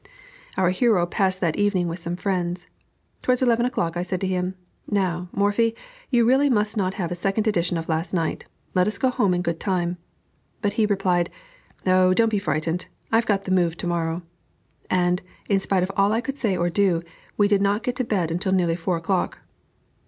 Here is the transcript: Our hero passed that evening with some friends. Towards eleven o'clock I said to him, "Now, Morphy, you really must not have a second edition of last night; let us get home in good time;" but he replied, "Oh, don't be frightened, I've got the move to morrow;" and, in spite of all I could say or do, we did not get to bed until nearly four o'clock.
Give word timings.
Our 0.57 0.71
hero 0.71 1.05
passed 1.05 1.41
that 1.41 1.57
evening 1.57 1.87
with 1.87 1.99
some 1.99 2.15
friends. 2.15 2.65
Towards 3.21 3.43
eleven 3.43 3.67
o'clock 3.67 3.95
I 3.95 4.01
said 4.01 4.19
to 4.21 4.27
him, 4.27 4.55
"Now, 4.89 5.29
Morphy, 5.31 5.75
you 6.09 6.25
really 6.25 6.49
must 6.49 6.75
not 6.75 6.95
have 6.95 7.11
a 7.11 7.15
second 7.15 7.45
edition 7.47 7.77
of 7.77 7.87
last 7.87 8.11
night; 8.11 8.47
let 8.73 8.87
us 8.87 8.97
get 8.97 9.13
home 9.13 9.35
in 9.35 9.43
good 9.43 9.59
time;" 9.59 9.97
but 10.59 10.73
he 10.73 10.87
replied, 10.87 11.29
"Oh, 11.85 12.15
don't 12.15 12.29
be 12.29 12.39
frightened, 12.39 12.87
I've 13.11 13.27
got 13.27 13.45
the 13.45 13.51
move 13.51 13.77
to 13.77 13.85
morrow;" 13.85 14.23
and, 14.89 15.21
in 15.47 15.59
spite 15.59 15.83
of 15.83 15.91
all 15.95 16.11
I 16.13 16.19
could 16.21 16.39
say 16.39 16.57
or 16.57 16.71
do, 16.71 17.03
we 17.37 17.47
did 17.47 17.61
not 17.61 17.83
get 17.83 17.95
to 17.97 18.03
bed 18.03 18.31
until 18.31 18.51
nearly 18.53 18.75
four 18.77 18.97
o'clock. 18.97 19.37